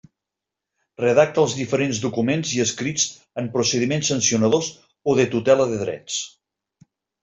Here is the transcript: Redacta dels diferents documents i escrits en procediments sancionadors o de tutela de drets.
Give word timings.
Redacta 1.03 1.39
dels 1.43 1.53
diferents 1.57 1.99
documents 2.07 2.55
i 2.57 2.63
escrits 2.65 3.07
en 3.45 3.53
procediments 3.59 4.13
sancionadors 4.15 4.75
o 5.15 5.19
de 5.23 5.31
tutela 5.39 5.73
de 5.75 5.83
drets. 5.89 6.23